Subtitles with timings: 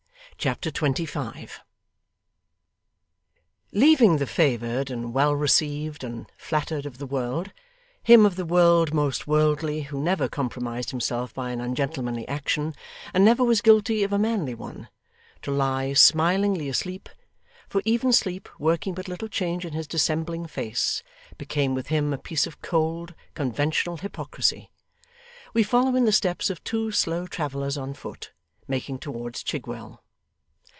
[0.37, 1.59] Chapter 25
[3.73, 7.53] Leaving the favoured, and well received, and flattered of the world;
[8.01, 12.73] him of the world most worldly, who never compromised himself by an ungentlemanly action,
[13.13, 14.89] and never was guilty of a manly one;
[15.43, 17.07] to lie smilingly asleep
[17.69, 21.03] for even sleep, working but little change in his dissembling face,
[21.37, 24.71] became with him a piece of cold, conventional hypocrisy
[25.53, 28.31] we follow in the steps of two slow travellers on foot,
[28.67, 30.01] making towards Chigwell.